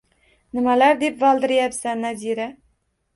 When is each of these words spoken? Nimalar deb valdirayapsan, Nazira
Nimalar 0.57 0.95
deb 1.03 1.19
valdirayapsan, 1.23 2.01
Nazira 2.07 2.49